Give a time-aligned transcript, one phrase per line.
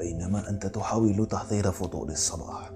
[0.00, 2.72] بينما أنت تحاول تحضير فطور الصباح.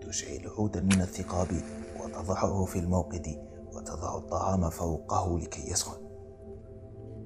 [0.00, 1.48] تشعل عودا من الثقاب
[2.00, 3.38] وتضعه في الموقد
[3.72, 6.04] وتضع الطعام فوقه لكي يسخن.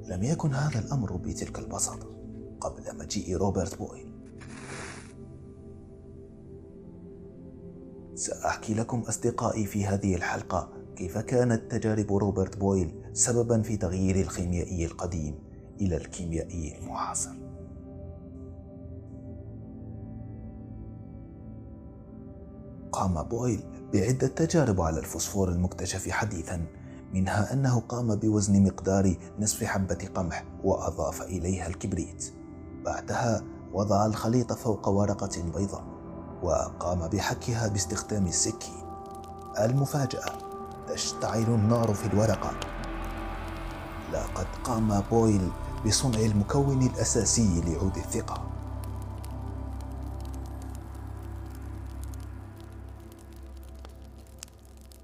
[0.08, 2.07] لم يكن هذا الأمر بتلك البساطة
[2.61, 4.08] قبل مجيء روبرت بويل
[8.14, 14.85] سأحكي لكم أصدقائي في هذه الحلقة كيف كانت تجارب روبرت بويل سببا في تغيير الخيميائي
[14.85, 15.35] القديم
[15.80, 17.47] إلى الكيميائي المعاصر
[22.98, 23.62] قام بويل
[23.93, 26.66] بعدة تجارب على الفوسفور المكتشف حديثا
[27.14, 32.33] منها أنه قام بوزن مقدار نصف حبة قمح وأضاف إليها الكبريت.
[32.84, 35.84] بعدها وضع الخليط فوق ورقة بيضاء
[36.42, 38.84] وقام بحكها باستخدام السكين
[39.61, 40.33] المفاجأة
[40.89, 42.50] تشتعل النار في الورقة.
[44.12, 45.48] لقد قام بويل
[45.86, 48.58] بصنع المكون الأساسي لعود الثقة.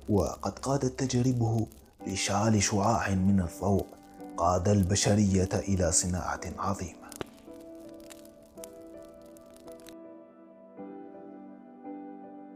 [0.08, 1.66] وقد قادت تجاربه
[2.06, 3.86] لإشعال شعاع من الضوء
[4.36, 7.04] قاد البشرية إلى صناعة عظيمة.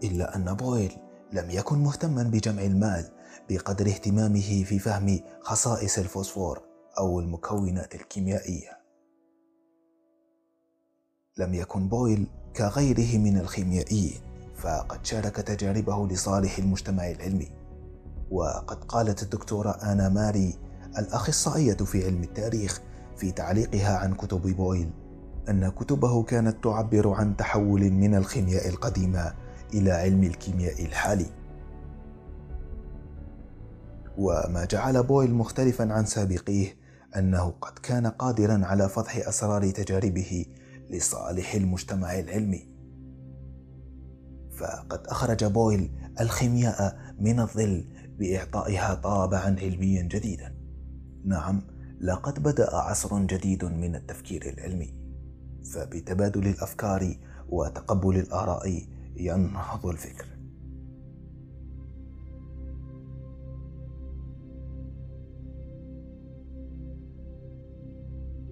[0.02, 0.92] إلا أن بويل
[1.32, 3.08] لم يكن مهتما بجمع المال
[3.50, 6.62] بقدر اهتمامه في فهم خصائص الفوسفور
[6.98, 8.78] أو المكونات الكيميائية.
[11.38, 12.26] لم يكن بويل
[12.56, 14.20] كغيره من الخيميائيين
[14.58, 17.48] فقد شارك تجاربه لصالح المجتمع العلمي.
[18.30, 20.54] وقد قالت الدكتورة آنا ماري
[20.98, 22.80] الأخصائية في علم التاريخ
[23.16, 24.90] في تعليقها عن كتب بويل
[25.48, 29.34] أن كتبه كانت تعبر عن تحول من الخيمياء القديمة
[29.74, 31.26] إلى علم الكيمياء الحالي.
[34.18, 36.76] وما جعل بويل مختلفا عن سابقيه
[37.16, 40.46] أنه قد كان قادرا على فضح أسرار تجاربه
[40.90, 42.77] لصالح المجتمع العلمي.
[44.58, 47.84] فقد أخرج بويل الخيمياء من الظل
[48.18, 50.54] بإعطائها طابعا علميا جديدا.
[51.24, 51.62] نعم
[52.00, 54.94] لقد بدأ عصر جديد من التفكير العلمي.
[55.74, 57.16] فبتبادل الأفكار
[57.48, 58.82] وتقبل الآراء
[59.16, 60.37] ينهض الفكر.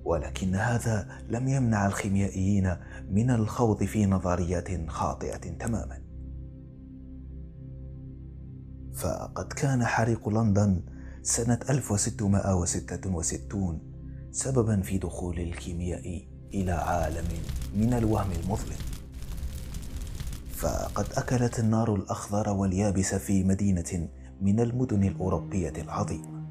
[0.06, 2.76] ولكن هذا لم يمنع الخيميائيين
[3.10, 6.02] من الخوض في نظريات خاطئة تماما.
[8.94, 10.82] فقد كان حريق لندن
[11.22, 13.80] سنة 1666
[14.30, 17.28] سببا في دخول الكيمياء إلى عالم
[17.76, 18.78] من الوهم المظلم.
[20.52, 24.08] فقد أكلت النار الأخضر واليابس في مدينة
[24.40, 26.46] من المدن الأوروبية العظيمة.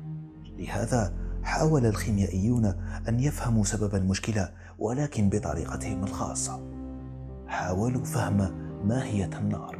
[0.58, 2.66] لهذا حاول الخيميائيون
[3.10, 6.60] أن يفهموا سبب المشكلة ولكن بطريقتهم الخاصة.
[7.48, 8.52] حاولوا فهم
[8.88, 9.80] ماهية النار.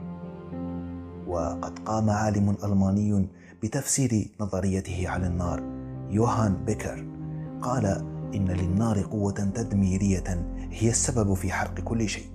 [1.28, 3.28] وقد قام عالم ألماني
[3.64, 5.64] بتفسير نظريته عن النار
[6.10, 7.06] يوهان بيكر.
[7.62, 7.86] قال
[8.36, 12.35] إن للنار قوة تدميرية هي السبب في حرق كل شيء.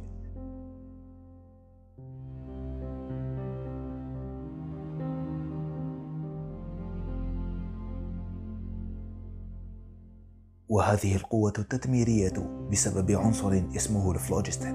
[10.71, 14.75] وهذه القوة التدميرية بسبب عنصر اسمه الفلوجستين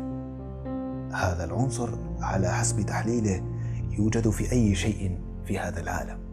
[1.12, 1.90] هذا العنصر
[2.20, 3.44] على حسب تحليله
[3.90, 6.26] يوجد في أي شيء في هذا العالم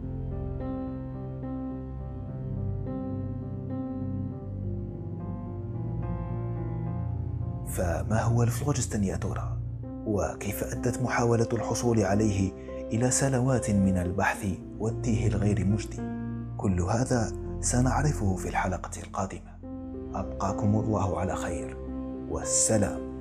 [7.67, 9.57] فما هو الفلوجستين يا ترى؟
[10.05, 12.51] وكيف أدت محاولة الحصول عليه
[12.91, 14.45] إلى سنوات من البحث
[14.79, 16.01] والتيه الغير مجدي؟
[16.57, 19.52] كل هذا سنعرفه في الحلقة القادمة
[20.15, 21.77] أبقاكم الله على خير.
[22.29, 23.12] والسلام.